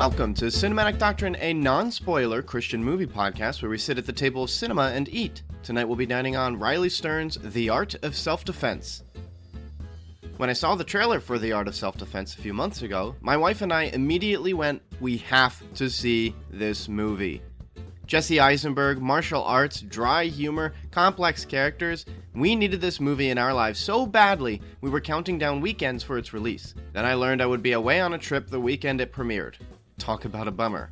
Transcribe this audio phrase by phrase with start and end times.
[0.00, 4.14] Welcome to Cinematic Doctrine, a non spoiler Christian movie podcast where we sit at the
[4.14, 5.42] table of cinema and eat.
[5.62, 9.02] Tonight we'll be dining on Riley Stearns' The Art of Self Defense.
[10.38, 13.14] When I saw the trailer for The Art of Self Defense a few months ago,
[13.20, 17.42] my wife and I immediately went, We have to see this movie.
[18.06, 22.06] Jesse Eisenberg, martial arts, dry humor, complex characters.
[22.34, 26.16] We needed this movie in our lives so badly, we were counting down weekends for
[26.16, 26.74] its release.
[26.94, 29.56] Then I learned I would be away on a trip the weekend it premiered.
[30.00, 30.90] Talk about a bummer.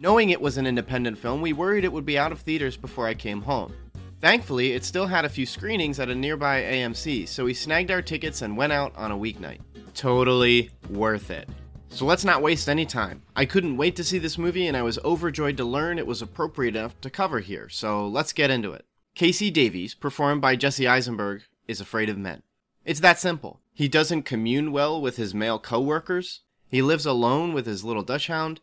[0.00, 3.06] Knowing it was an independent film, we worried it would be out of theaters before
[3.06, 3.74] I came home.
[4.22, 8.00] Thankfully, it still had a few screenings at a nearby AMC, so we snagged our
[8.00, 9.60] tickets and went out on a weeknight.
[9.94, 11.48] Totally worth it.
[11.90, 13.20] So let's not waste any time.
[13.36, 16.22] I couldn't wait to see this movie, and I was overjoyed to learn it was
[16.22, 18.86] appropriate enough to cover here, so let's get into it.
[19.14, 22.42] Casey Davies, performed by Jesse Eisenberg, is afraid of men.
[22.84, 23.60] It's that simple.
[23.74, 26.40] He doesn't commune well with his male coworkers,
[26.72, 28.58] he lives alone with his little dachshund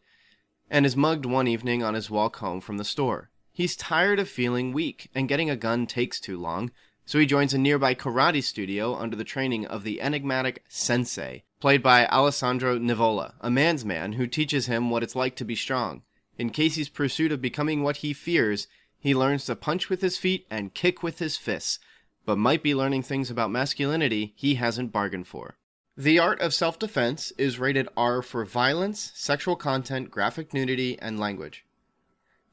[0.68, 3.30] and is mugged one evening on his walk home from the store.
[3.52, 6.72] He's tired of feeling weak, and getting a gun takes too long,
[7.06, 11.84] so he joins a nearby karate studio under the training of the enigmatic Sensei, played
[11.84, 16.02] by Alessandro Nivola, a man's man who teaches him what it's like to be strong.
[16.36, 18.68] In Casey's pursuit of becoming what he fears,
[19.00, 21.78] he learns to punch with his feet and kick with his fists,
[22.26, 25.59] but might be learning things about masculinity he hasn't bargained for.
[26.00, 31.19] The Art of Self Defense is rated R for violence, sexual content, graphic nudity, and
[31.19, 31.66] language.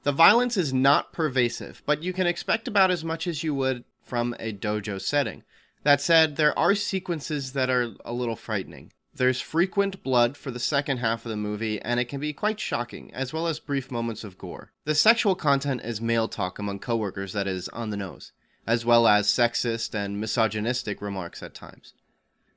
[0.03, 3.84] The violence is not pervasive, but you can expect about as much as you would
[4.03, 5.44] from a dojo setting.
[5.84, 8.93] That said, there are sequences that are a little frightening.
[9.15, 12.59] There's frequent blood for the second half of the movie, and it can be quite
[12.59, 14.72] shocking, as well as brief moments of gore.
[14.87, 18.32] The sexual content is male talk among coworkers that is on the nose,
[18.66, 21.94] as well as sexist and misogynistic remarks at times.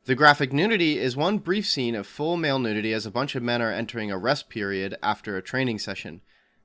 [0.05, 3.43] The graphic nudity is one brief scene of full male nudity as a bunch of
[3.43, 6.21] men are entering a rest period after a training session.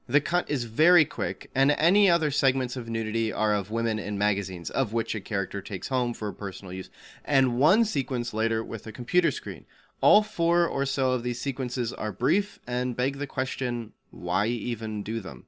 [0.06, 4.16] The cut is very quick, and any other segments of nudity are of women in
[4.18, 6.90] magazines, of which a character takes home for personal use,
[7.24, 9.64] and one sequence later with a computer screen.
[10.00, 15.02] All four or so of these sequences are brief and beg the question why even
[15.02, 15.46] do them?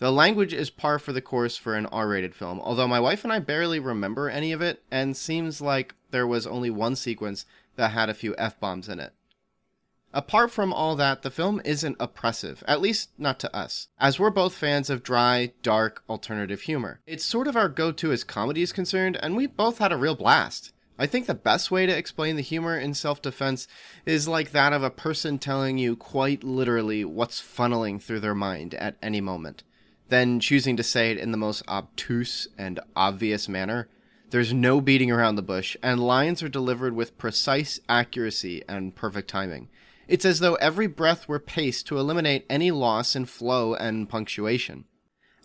[0.00, 3.22] The language is par for the course for an R rated film, although my wife
[3.22, 7.44] and I barely remember any of it, and seems like there was only one sequence
[7.76, 9.12] that had a few F bombs in it.
[10.14, 14.30] Apart from all that, the film isn't oppressive, at least not to us, as we're
[14.30, 17.00] both fans of dry, dark, alternative humor.
[17.06, 19.98] It's sort of our go to as comedy is concerned, and we both had a
[19.98, 20.72] real blast.
[20.98, 23.68] I think the best way to explain the humor in self defense
[24.06, 28.72] is like that of a person telling you quite literally what's funneling through their mind
[28.74, 29.62] at any moment
[30.10, 33.88] then choosing to say it in the most obtuse and obvious manner.
[34.30, 39.28] There's no beating around the bush, and lines are delivered with precise accuracy and perfect
[39.28, 39.68] timing.
[40.06, 44.84] It's as though every breath were paced to eliminate any loss in flow and punctuation.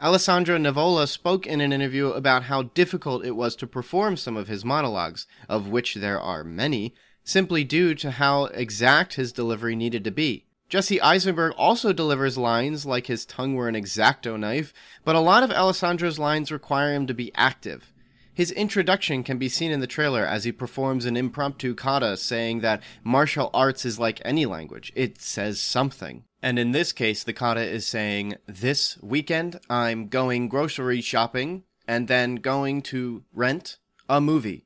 [0.01, 4.47] Alessandro Nivola spoke in an interview about how difficult it was to perform some of
[4.47, 6.93] his monologues, of which there are many,
[7.23, 10.45] simply due to how exact his delivery needed to be.
[10.75, 14.73] Jesse Eisenberg also delivers lines like his tongue were an exacto knife,
[15.05, 17.93] but a lot of Alessandro's lines require him to be active.
[18.33, 22.59] His introduction can be seen in the trailer as he performs an impromptu kata saying
[22.59, 26.25] that martial arts is like any language, it says something.
[26.41, 32.09] And in this case, the kata is saying, This weekend I'm going grocery shopping and
[32.09, 33.77] then going to rent
[34.09, 34.65] a movie.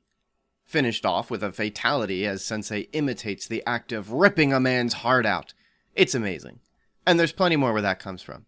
[0.66, 5.24] Finished off with a fatality as Sensei imitates the act of ripping a man's heart
[5.24, 5.54] out.
[5.94, 6.60] It's amazing.
[7.06, 8.46] And there's plenty more where that comes from.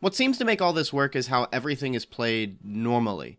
[0.00, 3.38] What seems to make all this work is how everything is played normally.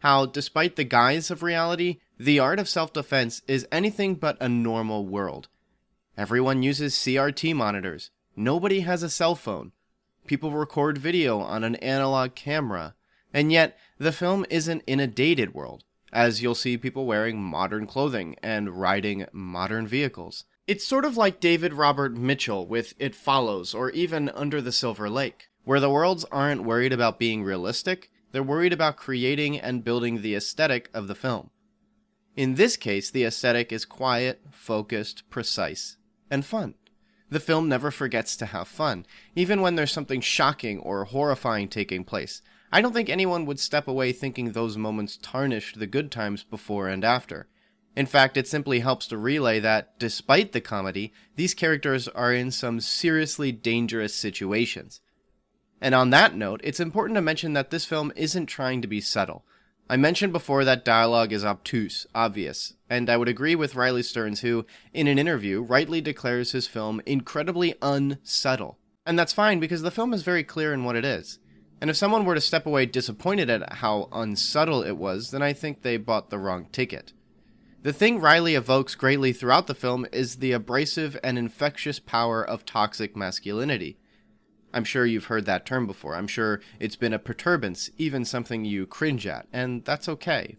[0.00, 4.48] How, despite the guise of reality, the art of self defense is anything but a
[4.48, 5.48] normal world.
[6.16, 8.10] Everyone uses CRT monitors.
[8.36, 9.72] Nobody has a cell phone.
[10.26, 12.94] People record video on an analog camera.
[13.32, 17.86] And yet, the film isn't in a dated world, as you'll see people wearing modern
[17.86, 20.44] clothing and riding modern vehicles.
[20.66, 25.10] It's sort of like David Robert Mitchell with It Follows, or even Under the Silver
[25.10, 30.22] Lake, where the worlds aren't worried about being realistic, they're worried about creating and building
[30.22, 31.50] the aesthetic of the film.
[32.34, 35.98] In this case, the aesthetic is quiet, focused, precise.
[36.30, 36.76] and fun.
[37.28, 39.04] The film never forgets to have fun,
[39.36, 42.40] even when there's something shocking or horrifying taking place.
[42.72, 46.88] I don't think anyone would step away thinking those moments tarnished the good times before
[46.88, 47.48] and after.
[47.96, 52.50] In fact, it simply helps to relay that, despite the comedy, these characters are in
[52.50, 55.00] some seriously dangerous situations.
[55.80, 59.00] And on that note, it's important to mention that this film isn't trying to be
[59.00, 59.44] subtle.
[59.88, 64.40] I mentioned before that dialogue is obtuse, obvious, and I would agree with Riley Stearns,
[64.40, 64.64] who,
[64.94, 68.78] in an interview, rightly declares his film incredibly unsubtle.
[69.04, 71.38] And that's fine because the film is very clear in what it is.
[71.82, 75.52] And if someone were to step away disappointed at how unsubtle it was, then I
[75.52, 77.12] think they bought the wrong ticket.
[77.84, 82.64] The thing Riley evokes greatly throughout the film is the abrasive and infectious power of
[82.64, 83.98] toxic masculinity.
[84.72, 86.16] I'm sure you've heard that term before.
[86.16, 90.56] I'm sure it's been a perturbance, even something you cringe at, and that's okay.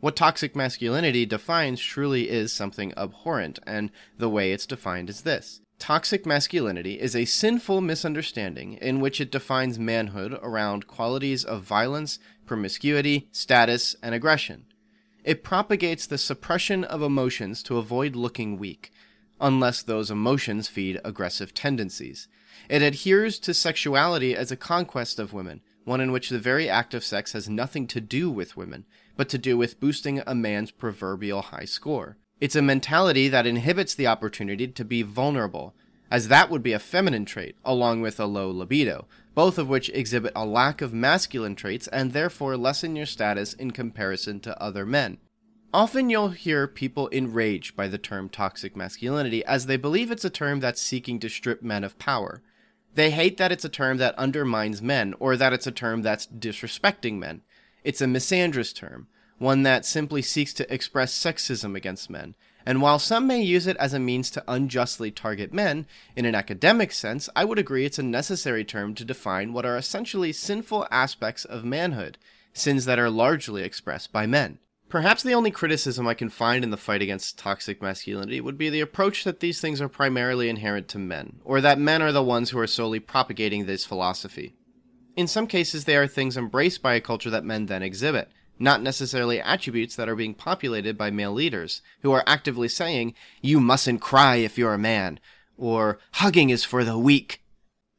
[0.00, 5.60] What toxic masculinity defines truly is something abhorrent, and the way it's defined is this.
[5.78, 12.18] Toxic masculinity is a sinful misunderstanding in which it defines manhood around qualities of violence,
[12.44, 14.65] promiscuity, status, and aggression.
[15.26, 18.92] It propagates the suppression of emotions to avoid looking weak,
[19.40, 22.28] unless those emotions feed aggressive tendencies.
[22.68, 26.94] It adheres to sexuality as a conquest of women, one in which the very act
[26.94, 28.84] of sex has nothing to do with women,
[29.16, 32.18] but to do with boosting a man's proverbial high score.
[32.40, 35.74] It's a mentality that inhibits the opportunity to be vulnerable,
[36.10, 39.90] as that would be a feminine trait, along with a low libido, both of which
[39.90, 44.86] exhibit a lack of masculine traits and therefore lessen your status in comparison to other
[44.86, 45.18] men.
[45.74, 50.30] Often you'll hear people enraged by the term toxic masculinity as they believe it's a
[50.30, 52.40] term that's seeking to strip men of power.
[52.94, 56.26] They hate that it's a term that undermines men or that it's a term that's
[56.26, 57.42] disrespecting men.
[57.84, 59.08] It's a misandrous term,
[59.38, 62.34] one that simply seeks to express sexism against men,
[62.66, 65.86] and while some may use it as a means to unjustly target men,
[66.16, 69.76] in an academic sense, I would agree it's a necessary term to define what are
[69.76, 72.18] essentially sinful aspects of manhood,
[72.52, 74.58] sins that are largely expressed by men.
[74.88, 78.68] Perhaps the only criticism I can find in the fight against toxic masculinity would be
[78.68, 82.22] the approach that these things are primarily inherent to men, or that men are the
[82.22, 84.54] ones who are solely propagating this philosophy.
[85.16, 88.82] In some cases, they are things embraced by a culture that men then exhibit, not
[88.82, 94.00] necessarily attributes that are being populated by male leaders, who are actively saying, you mustn't
[94.00, 95.20] cry if you're a man,
[95.56, 97.42] or hugging is for the weak.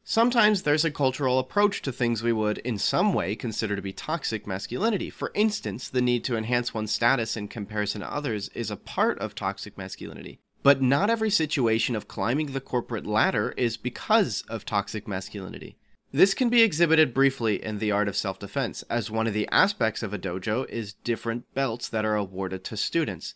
[0.04, 3.92] Sometimes there's a cultural approach to things we would, in some way, consider to be
[3.92, 5.10] toxic masculinity.
[5.10, 9.20] For instance, the need to enhance one's status in comparison to others is a part
[9.20, 10.40] of toxic masculinity.
[10.64, 15.78] But not every situation of climbing the corporate ladder is because of toxic masculinity.
[16.14, 19.48] This can be exhibited briefly in The Art of Self Defense, as one of the
[19.52, 23.36] aspects of a dojo is different belts that are awarded to students.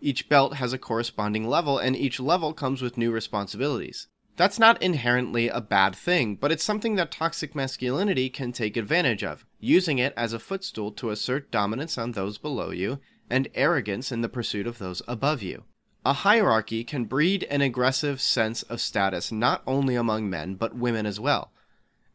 [0.00, 4.06] Each belt has a corresponding level, and each level comes with new responsibilities.
[4.36, 9.24] That's not inherently a bad thing, but it's something that toxic masculinity can take advantage
[9.24, 14.12] of, using it as a footstool to assert dominance on those below you and arrogance
[14.12, 15.64] in the pursuit of those above you.
[16.06, 21.04] A hierarchy can breed an aggressive sense of status not only among men, but women
[21.04, 21.50] as well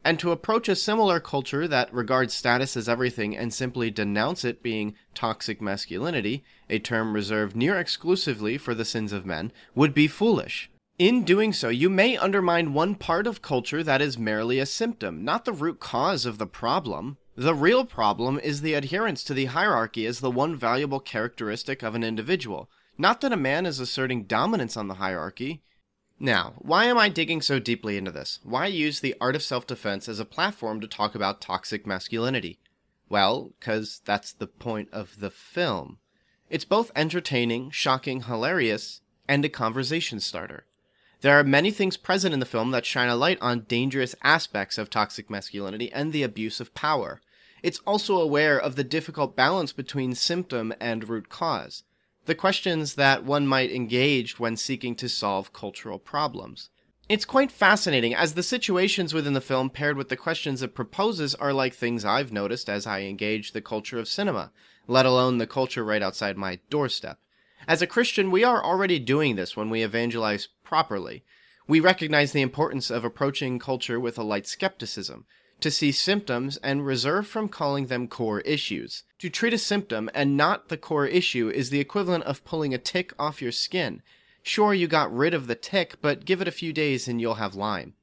[0.03, 4.61] and to approach a similar culture that regards status as everything and simply denounce it
[4.61, 10.07] being toxic masculinity, a term reserved near exclusively for the sins of men, would be
[10.07, 10.69] foolish.
[10.99, 15.25] In doing so, you may undermine one part of culture that is merely a symptom,
[15.25, 17.17] not the root cause of the problem.
[17.35, 21.95] The real problem is the adherence to the hierarchy as the one valuable characteristic of
[21.95, 22.69] an individual.
[22.95, 25.63] Not that a man is asserting dominance on the hierarchy.
[26.23, 28.39] Now, why am I digging so deeply into this?
[28.43, 32.61] Why use the art of self defense as a platform to talk about toxic masculinity?
[33.09, 35.97] Well, because that's the point of the film.
[36.49, 40.65] It's both entertaining, shocking, hilarious, and a conversation starter.
[41.19, 44.77] There are many things present in the film that shine a light on dangerous aspects
[44.77, 47.19] of toxic masculinity and the abuse of power.
[47.61, 51.83] It's also aware of the difficult balance between symptom and root cause
[52.25, 56.69] the questions that one might engage when seeking to solve cultural problems.
[57.09, 61.35] It's quite fascinating, as the situations within the film paired with the questions it proposes
[61.35, 64.51] are like things I've noticed as I engage the culture of cinema,
[64.87, 67.19] let alone the culture right outside my doorstep.
[67.67, 71.23] As a Christian, we are already doing this when we evangelize properly.
[71.67, 75.25] We recognize the importance of approaching culture with a light skepticism,
[75.63, 79.03] to see symptoms and reserve from calling them core issues.
[79.19, 82.77] To treat a symptom and not the core issue is the equivalent of pulling a
[82.77, 84.01] tick off your skin.
[84.43, 87.35] Sure, you got rid of the tick, but give it a few days and you'll
[87.35, 87.93] have Lyme.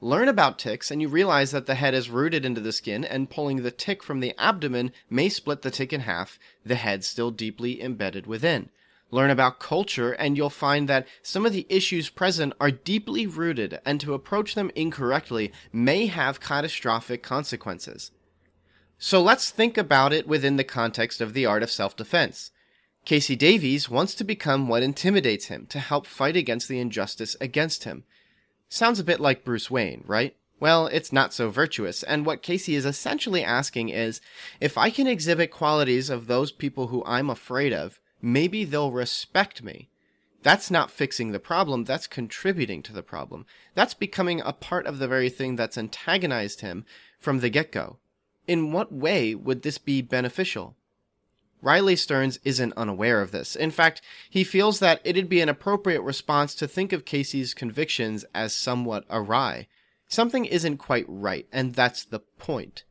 [0.00, 3.28] Learn about ticks and you realize that the head is rooted into the skin and
[3.28, 7.32] pulling the tick from the abdomen may split the tick in half, the head still
[7.32, 8.70] deeply embedded within.
[9.10, 13.80] Learn about culture, and you'll find that some of the issues present are deeply rooted,
[13.84, 18.10] and to approach them incorrectly may have catastrophic consequences.
[18.98, 22.50] So let's think about it within the context of the art of self defense.
[23.04, 27.84] Casey Davies wants to become what intimidates him to help fight against the injustice against
[27.84, 28.04] him.
[28.68, 30.36] Sounds a bit like Bruce Wayne, right?
[30.60, 34.20] Well, it's not so virtuous, and what Casey is essentially asking is
[34.60, 39.62] if I can exhibit qualities of those people who I'm afraid of, maybe they'll respect
[39.62, 39.88] me.
[40.42, 43.44] That's not fixing the problem, that's contributing to the problem.
[43.74, 46.84] That's becoming a part of the very thing that's antagonized him
[47.18, 47.98] from the get go.
[48.46, 50.76] In what way would this be beneficial?
[51.60, 53.56] Riley Stearns isn't unaware of this.
[53.56, 58.24] In fact, he feels that it'd be an appropriate response to think of Casey's convictions
[58.32, 59.66] as somewhat awry.
[60.06, 62.84] Something isn't quite right, and that's the point.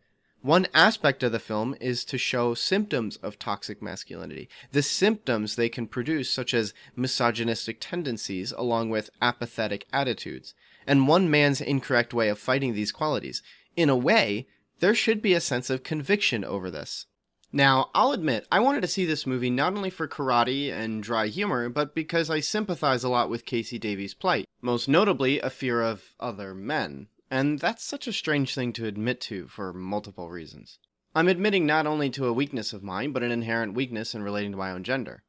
[0.48, 5.68] One aspect of the film is to show symptoms of toxic masculinity, the symptoms they
[5.68, 10.54] can produce, such as misogynistic tendencies along with apathetic attitudes,
[10.88, 13.44] and one man's incorrect way of fighting these qualities.
[13.76, 14.48] In a way,
[14.80, 17.08] there should be a sense of conviction over this.
[17.52, 21.28] Now, I'll admit, I wanted to see this movie not only for karate and dry
[21.28, 25.82] humor, but because I sympathize a lot with Casey Davies' plight, most notably a fear
[25.82, 27.08] of other men.
[27.30, 30.80] And that's such a strange thing to admit to for multiple reasons.
[31.14, 34.52] I'm admitting not only to a weakness of mine, but an inherent weakness in relating
[34.52, 35.24] to my own gender.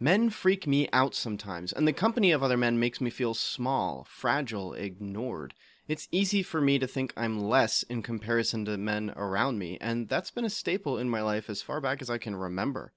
[0.00, 4.06] Men freak me out sometimes, and the company of other men makes me feel small,
[4.08, 5.54] fragile, ignored.
[5.88, 10.08] It's easy for me to think I'm less in comparison to men around me, and
[10.08, 12.92] that's been a staple in my life as far back as I can remember.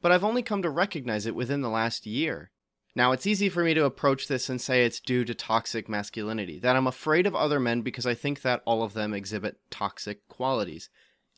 [0.00, 2.50] But I've only come to recognize it within the last year.
[2.96, 6.60] Now, it's easy for me to approach this and say it's due to toxic masculinity,
[6.60, 10.28] that I'm afraid of other men because I think that all of them exhibit toxic
[10.28, 10.90] qualities.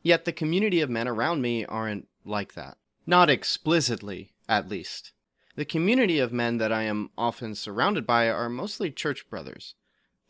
[0.02, 2.76] Yet the community of men around me aren't like that.
[3.06, 5.12] Not explicitly, at least.
[5.54, 9.74] The community of men that I am often surrounded by are mostly church brothers.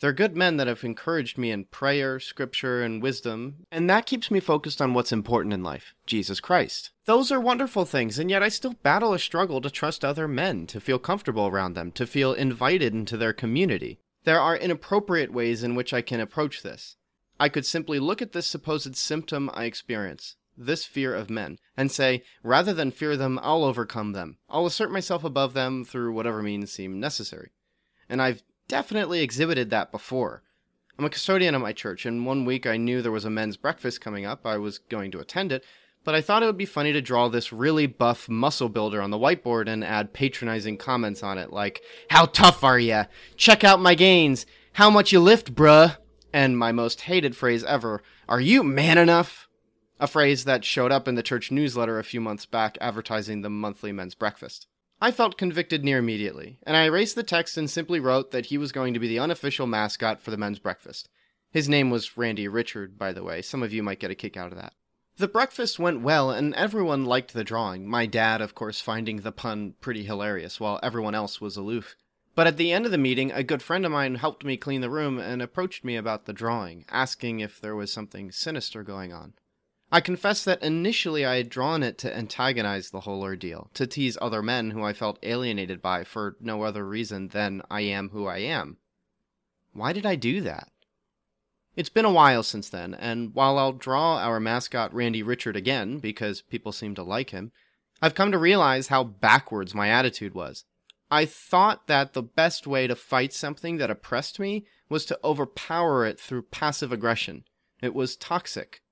[0.00, 4.30] They're good men that have encouraged me in prayer, scripture, and wisdom, and that keeps
[4.30, 6.90] me focused on what's important in life Jesus Christ.
[7.06, 10.66] Those are wonderful things, and yet I still battle a struggle to trust other men,
[10.66, 13.98] to feel comfortable around them, to feel invited into their community.
[14.24, 16.96] There are inappropriate ways in which I can approach this.
[17.40, 21.90] I could simply look at this supposed symptom I experience, this fear of men, and
[21.90, 24.38] say, rather than fear them, I'll overcome them.
[24.48, 27.50] I'll assert myself above them through whatever means seem necessary.
[28.08, 30.42] And I've definitely exhibited that before.
[30.99, 33.56] I'm a custodian at my church, and one week I knew there was a men's
[33.56, 34.46] breakfast coming up.
[34.46, 35.62] I was going to attend it,
[36.04, 39.11] but I thought it would be funny to draw this really buff muscle builder on
[39.11, 43.04] the whiteboard and add patronizing comments on it like, How tough are ya?
[43.37, 44.46] Check out my gains.
[44.75, 45.99] How much you lift, bruh?
[46.32, 49.49] And my most hated phrase ever, Are you man enough?
[49.99, 53.50] A phrase that showed up in the church newsletter a few months back advertising the
[53.50, 54.66] monthly men's breakfast.
[55.00, 58.56] I felt convicted near immediately, and I erased the text and simply wrote that he
[58.56, 61.08] was going to be the unofficial mascot for the men's breakfast.
[61.50, 63.42] His name was Randy Richard, by the way.
[63.42, 64.72] Some of you might get a kick out of that.
[65.18, 67.86] The breakfast went well, and everyone liked the drawing.
[67.86, 71.96] My dad, of course, finding the pun pretty hilarious, while everyone else was aloof.
[72.34, 74.82] But at the end of the meeting, a good friend of mine helped me clean
[74.82, 79.12] the room and approached me about the drawing, asking if there was something sinister going
[79.12, 79.32] on.
[79.92, 84.18] I confess that initially I had drawn it to antagonize the whole ordeal, to tease
[84.20, 88.26] other men who I felt alienated by for no other reason than I am who
[88.26, 88.78] I am.
[89.72, 90.70] Why did I do that?
[91.76, 95.98] It's been a while since then, and while I'll draw our mascot Randy Richard again
[95.98, 97.52] because people seem to like him,
[98.02, 100.64] I've come to realize how backwards my attitude was.
[101.10, 106.04] I thought that the best way to fight something that oppressed me was to overpower
[106.06, 107.44] it through passive aggression.
[107.80, 108.82] It was toxic.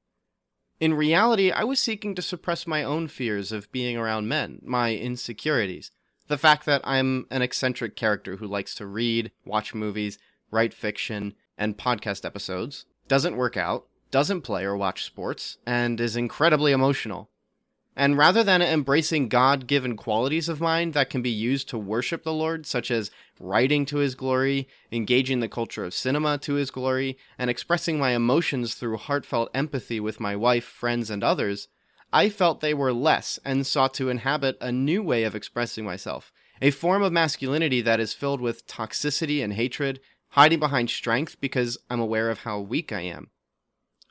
[0.84, 4.94] In reality, I was seeking to suppress my own fears of being around men, my
[4.94, 5.90] insecurities.
[6.28, 10.18] The fact that I'm an eccentric character who likes to read, watch movies,
[10.50, 16.16] write fiction, and podcast episodes, doesn't work out, doesn't play or watch sports, and is
[16.16, 17.30] incredibly emotional.
[17.96, 22.24] And rather than embracing God given qualities of mine that can be used to worship
[22.24, 26.72] the Lord, such as writing to his glory, engaging the culture of cinema to his
[26.72, 31.68] glory, and expressing my emotions through heartfelt empathy with my wife, friends, and others,
[32.12, 36.32] I felt they were less and sought to inhabit a new way of expressing myself,
[36.60, 41.78] a form of masculinity that is filled with toxicity and hatred, hiding behind strength because
[41.88, 43.30] I'm aware of how weak I am.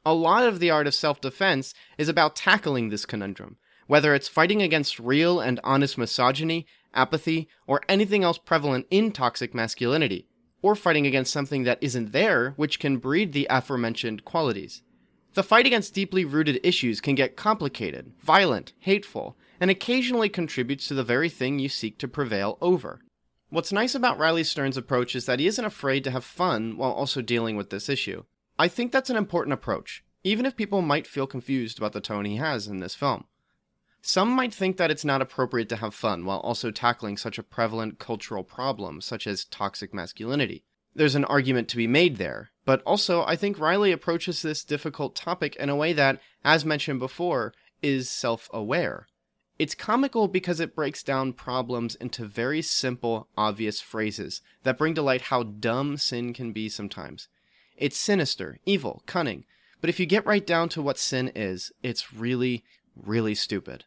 [0.05, 4.27] A lot of the art of self defense is about tackling this conundrum whether it's
[4.27, 10.27] fighting against real and honest misogyny, apathy, or anything else prevalent in toxic masculinity,
[10.61, 14.81] or fighting against something that isn't there, which can breed the aforementioned qualities.
[15.33, 20.93] The fight against deeply rooted issues can get complicated, violent, hateful, and occasionally contributes to
[20.93, 23.01] the very thing you seek to prevail over.
[23.49, 26.91] What's nice about Riley Stearns' approach is that he isn't afraid to have fun while
[26.91, 28.23] also dealing with this issue.
[28.57, 32.25] I think that's an important approach, even if people might feel confused about the tone
[32.25, 33.25] he has in this film.
[34.05, 37.43] Some might think that it's not appropriate to have fun while also tackling such a
[37.43, 40.65] prevalent cultural problem such as toxic masculinity.
[40.93, 45.15] There's an argument to be made there, but also I think Riley approaches this difficult
[45.15, 49.07] topic in a way that, as mentioned before, is self aware.
[49.57, 55.01] It's comical because it breaks down problems into very simple, obvious phrases that bring to
[55.01, 57.29] light how dumb sin can be sometimes.
[57.77, 59.45] It's sinister, evil, cunning,
[59.79, 62.65] but if you get right down to what sin is, it's really,
[62.97, 63.85] really stupid.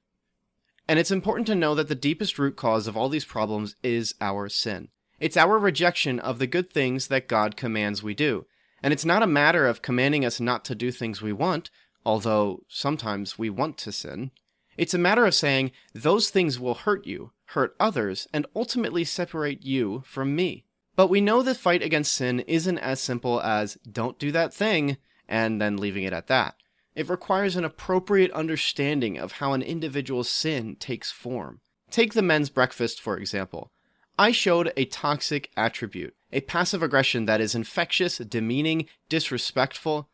[0.88, 4.14] And it's important to know that the deepest root cause of all these problems is
[4.20, 4.88] our sin.
[5.18, 8.46] It's our rejection of the good things that God commands we do.
[8.82, 11.70] And it's not a matter of commanding us not to do things we want,
[12.04, 14.30] although sometimes we want to sin.
[14.76, 19.64] It's a matter of saying, those things will hurt you, hurt others, and ultimately separate
[19.64, 20.66] you from me.
[20.94, 24.98] But we know the fight against sin isn't as simple as, don't do that thing,
[25.28, 26.55] and then leaving it at that.
[26.96, 31.60] It requires an appropriate understanding of how an individual's sin takes form.
[31.90, 33.70] Take the men's breakfast, for example.
[34.18, 40.08] I showed a toxic attribute, a passive aggression that is infectious, demeaning, disrespectful,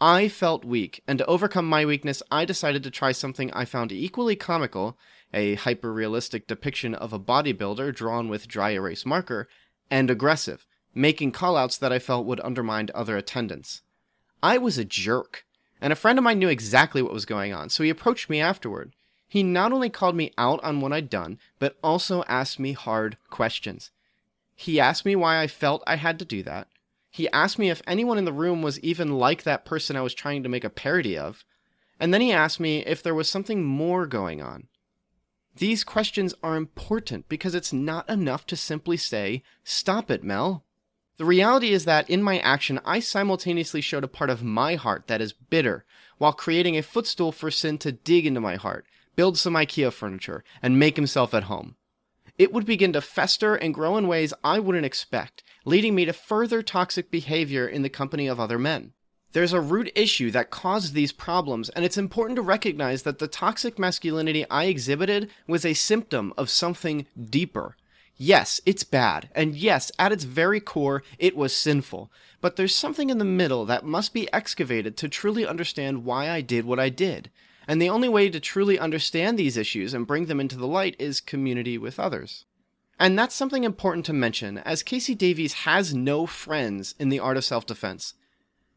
[0.00, 3.92] I felt weak, and to overcome my weakness, I decided to try something I found
[3.92, 4.98] equally comical
[5.32, 9.48] a hyper realistic depiction of a bodybuilder drawn with dry erase marker,
[9.90, 13.82] and aggressive, making callouts that I felt would undermine other attendants.
[14.42, 15.44] I was a jerk,
[15.80, 18.40] and a friend of mine knew exactly what was going on, so he approached me
[18.40, 18.94] afterward.
[19.28, 23.16] He not only called me out on what I'd done, but also asked me hard
[23.28, 23.90] questions.
[24.54, 26.68] He asked me why I felt I had to do that.
[27.10, 30.14] He asked me if anyone in the room was even like that person I was
[30.14, 31.44] trying to make a parody of.
[31.98, 34.68] And then he asked me if there was something more going on.
[35.56, 40.65] These questions are important because it's not enough to simply say, Stop it, Mel.
[41.18, 45.06] The reality is that in my action, I simultaneously showed a part of my heart
[45.06, 45.84] that is bitter,
[46.18, 50.44] while creating a footstool for sin to dig into my heart, build some IKEA furniture,
[50.62, 51.76] and make himself at home
[52.38, 56.12] it would begin to fester and grow in ways I wouldn't expect, leading me to
[56.12, 58.92] further toxic behavior in the company of other men.
[59.32, 63.28] There's a root issue that caused these problems, and it's important to recognize that the
[63.28, 67.76] toxic masculinity I exhibited was a symptom of something deeper.
[68.18, 72.10] Yes, it's bad, and yes, at its very core, it was sinful.
[72.40, 76.40] But there's something in the middle that must be excavated to truly understand why I
[76.40, 77.30] did what I did.
[77.68, 80.96] And the only way to truly understand these issues and bring them into the light
[80.98, 82.44] is community with others.
[82.98, 87.36] And that's something important to mention, as Casey Davies has no friends in the art
[87.36, 88.14] of self defense.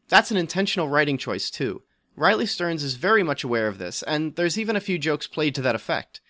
[0.08, 1.82] That's an intentional writing choice, too.
[2.16, 5.54] Riley Stearns is very much aware of this, and there's even a few jokes played
[5.54, 6.20] to that effect.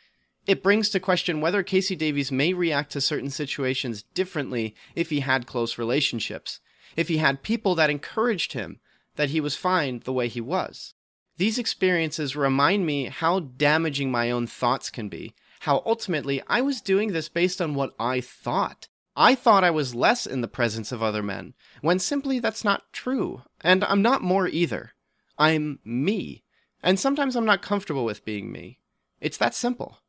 [0.51, 5.21] It brings to question whether Casey Davies may react to certain situations differently if he
[5.21, 6.59] had close relationships,
[6.97, 8.81] if he had people that encouraged him,
[9.15, 10.95] that he was fine the way he was.
[11.37, 16.81] These experiences remind me how damaging my own thoughts can be, how ultimately I was
[16.81, 18.89] doing this based on what I thought.
[19.15, 22.93] I thought I was less in the presence of other men, when simply that's not
[22.93, 24.95] true, and I'm not more either.
[25.39, 26.43] I'm me,
[26.83, 28.81] and sometimes I'm not comfortable with being me.
[29.21, 30.00] It's that simple.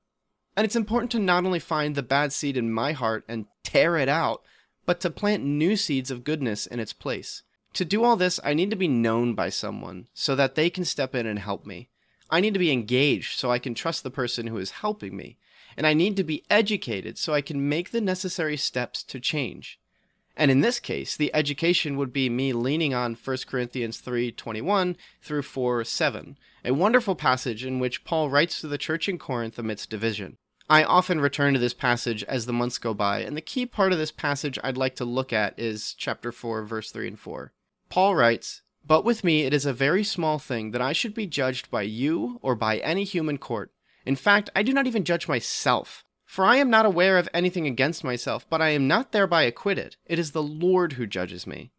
[0.55, 3.97] And it's important to not only find the bad seed in my heart and tear
[3.97, 4.41] it out,
[4.85, 7.43] but to plant new seeds of goodness in its place.
[7.73, 10.83] To do all this, I need to be known by someone so that they can
[10.83, 11.89] step in and help me.
[12.29, 15.37] I need to be engaged so I can trust the person who is helping me.
[15.77, 19.79] And I need to be educated so I can make the necessary steps to change.
[20.35, 25.43] And in this case, the education would be me leaning on 1 Corinthians 3:21 through
[25.43, 30.37] 4:7, a wonderful passage in which Paul writes to the church in Corinth amidst division.
[30.71, 33.91] I often return to this passage as the months go by, and the key part
[33.91, 37.51] of this passage I'd like to look at is chapter 4 verse 3 and 4.
[37.89, 41.27] Paul writes, But with me it is a very small thing that I should be
[41.27, 43.73] judged by you or by any human court.
[44.05, 46.05] In fact, I do not even judge myself.
[46.23, 49.97] For I am not aware of anything against myself, but I am not thereby acquitted.
[50.05, 51.73] It is the Lord who judges me.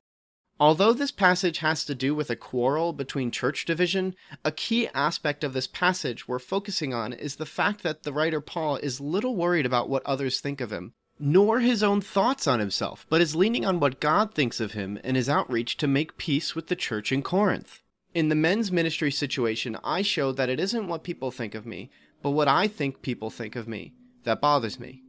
[0.62, 5.42] Although this passage has to do with a quarrel between church division, a key aspect
[5.42, 9.34] of this passage we're focusing on is the fact that the writer Paul is little
[9.34, 13.34] worried about what others think of him nor his own thoughts on himself, but is
[13.34, 16.76] leaning on what God thinks of him and his outreach to make peace with the
[16.76, 17.80] church in Corinth.
[18.14, 21.90] In the men's ministry situation, I show that it isn't what people think of me,
[22.22, 25.02] but what I think people think of me that bothers me.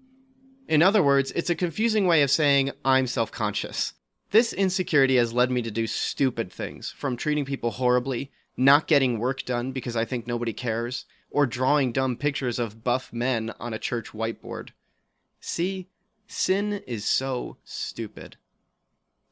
[0.67, 3.93] In other words, it's a confusing way of saying I'm self conscious.
[4.33, 9.19] This insecurity has led me to do stupid things, from treating people horribly, not getting
[9.19, 13.75] work done because I think nobody cares, or drawing dumb pictures of buff men on
[13.75, 14.69] a church whiteboard.
[15.39, 15.87] See,
[16.25, 18.37] sin is so stupid.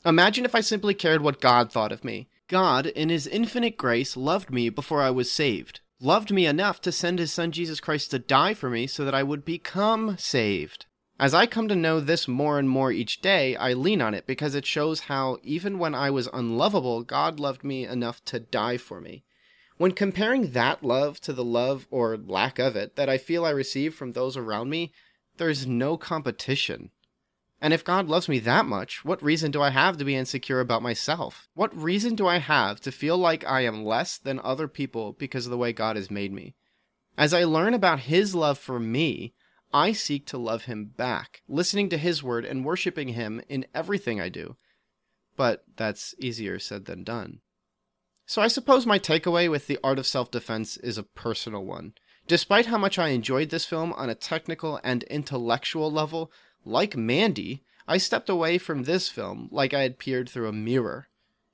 [0.05, 2.29] Imagine if I simply cared what God thought of me.
[2.47, 6.91] God, in His infinite grace, loved me before I was saved, loved me enough to
[6.91, 10.85] send His Son Jesus Christ to die for me so that I would become saved.
[11.21, 14.25] As I come to know this more and more each day, I lean on it
[14.25, 18.77] because it shows how, even when I was unlovable, God loved me enough to die
[18.77, 19.23] for me.
[19.77, 23.51] When comparing that love to the love, or lack of it, that I feel I
[23.51, 24.93] receive from those around me,
[25.37, 26.89] there's no competition.
[27.61, 30.59] And if God loves me that much, what reason do I have to be insecure
[30.59, 31.49] about myself?
[31.53, 35.45] What reason do I have to feel like I am less than other people because
[35.45, 36.55] of the way God has made me?
[37.15, 39.35] As I learn about His love for me,
[39.73, 44.19] I seek to love Him back, listening to His word and worshiping Him in everything
[44.19, 44.55] I do.
[45.35, 47.39] But that's easier said than done.
[48.25, 51.93] So I suppose my takeaway with The Art of Self Defense is a personal one.
[52.27, 56.31] Despite how much I enjoyed this film on a technical and intellectual level,
[56.63, 61.07] like Mandy, I stepped away from this film like I had peered through a mirror.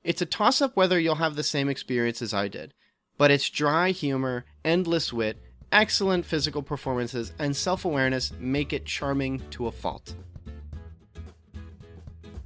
[0.03, 2.73] It's a toss up whether you'll have the same experience as I did,
[3.17, 9.41] but its dry humor, endless wit, excellent physical performances, and self awareness make it charming
[9.51, 10.15] to a fault.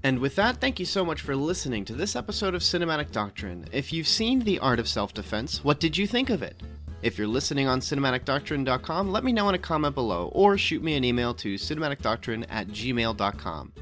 [0.04, 3.66] And with that, thank you so much for listening to this episode of Cinematic Doctrine.
[3.72, 6.62] If you've seen The Art of Self Defense, what did you think of it?
[7.04, 10.96] If you're listening on cinematicdoctrine.com, let me know in a comment below or shoot me
[10.96, 13.74] an email to cinematicdoctrine at gmail.com.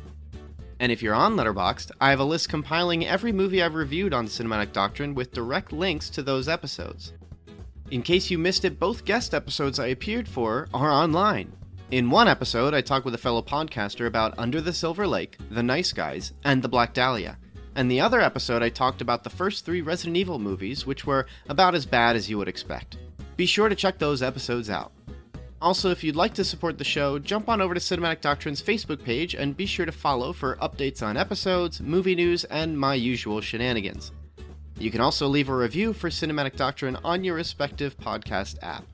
[0.82, 4.28] And if you're on Letterboxd, I have a list compiling every movie I've reviewed on
[4.28, 7.12] Cinematic Doctrine with direct links to those episodes.
[7.91, 11.52] In case you missed it, both guest episodes I appeared for are online.
[11.91, 15.63] In one episode, I talked with a fellow podcaster about Under the Silver Lake, The
[15.63, 17.38] Nice Guys, and The Black Dahlia
[17.80, 21.28] and the other episode I talked about the first three Resident Evil movies, which were
[21.47, 22.97] about as bad as you would expect.
[23.38, 24.91] Be sure to check those episodes out.
[25.62, 29.02] Also, if you'd like to support the show, jump on over to Cinematic Doctrine's Facebook
[29.02, 33.39] page and be sure to follow for updates on episodes, movie news, and my usual
[33.39, 34.12] shenanigans.
[34.80, 38.86] You can also leave a review for Cinematic Doctrine on your respective podcast app.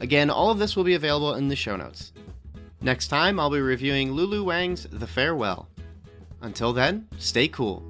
[0.00, 2.12] Again, all of this will be available in the show notes.
[2.80, 5.68] Next time, I'll be reviewing Lulu Wang's The Farewell.
[6.40, 7.82] Until then, stay cool.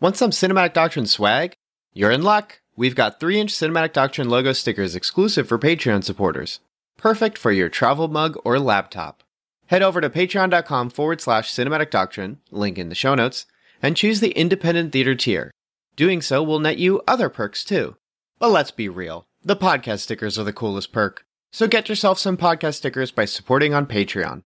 [0.00, 1.54] Want some Cinematic Doctrine swag?
[1.92, 2.60] You're in luck.
[2.76, 6.60] We've got 3 inch Cinematic Doctrine logo stickers exclusive for Patreon supporters.
[6.96, 9.22] Perfect for your travel mug or laptop.
[9.66, 13.46] Head over to patreon.com forward slash cinematic doctrine, link in the show notes,
[13.84, 15.50] and choose the independent theater tier.
[15.94, 17.96] Doing so will net you other perks too.
[18.38, 21.22] But let's be real, the podcast stickers are the coolest perk.
[21.52, 24.40] So get yourself some podcast stickers by supporting on Patreon.